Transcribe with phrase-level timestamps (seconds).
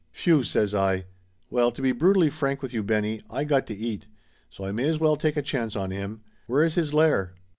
[0.23, 1.05] "Whew!" says I.
[1.51, 4.07] "Well, to be brutally frank with you, Benny, I got to eat.
[4.49, 6.21] So I may as well take a chance on him.
[6.47, 7.35] Where is his lair?"